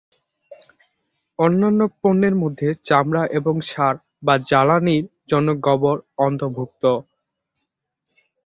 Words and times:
অন্যান্য 1.39 1.81
পণ্যের 1.99 2.35
মধ্যে 2.43 2.67
চামড়া 2.85 3.23
এবং 3.39 3.55
সার 3.69 3.95
বা 4.23 4.35
জ্বালানীর 4.49 5.03
জন্য 5.31 5.47
গোবর 5.65 5.97
অন্তর্ভুক্ত। 6.19 6.83